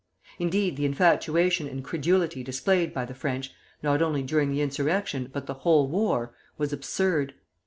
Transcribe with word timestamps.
Indeed, 0.39 0.77
the 0.77 0.85
infatuation 0.85 1.67
and 1.67 1.83
credulity 1.83 2.43
displayed 2.43 2.91
by 2.91 3.05
the 3.05 3.13
French, 3.13 3.53
not 3.83 4.01
only 4.01 4.23
during 4.23 4.49
the 4.49 4.59
insurrection, 4.63 5.29
but 5.31 5.45
the 5.45 5.53
whole 5.61 5.87
war, 5.87 6.33
was 6.57 6.73
absurd. 6.73 7.35